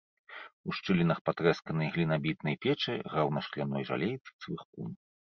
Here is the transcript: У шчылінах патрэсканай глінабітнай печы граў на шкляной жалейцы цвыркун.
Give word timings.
У 0.69 0.73
шчылінах 0.77 1.19
патрэсканай 1.29 1.91
глінабітнай 1.97 2.55
печы 2.67 2.95
граў 3.11 3.27
на 3.35 3.43
шкляной 3.49 3.85
жалейцы 3.91 4.25
цвыркун. 4.41 4.89